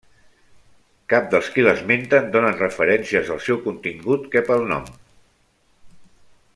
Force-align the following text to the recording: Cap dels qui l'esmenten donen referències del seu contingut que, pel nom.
Cap 1.13 1.27
dels 1.33 1.49
qui 1.57 1.65
l'esmenten 1.65 2.31
donen 2.37 2.57
referències 2.63 3.29
del 3.33 3.43
seu 3.49 3.61
contingut 3.67 4.27
que, 4.33 4.43
pel 4.49 4.67
nom. 4.75 4.91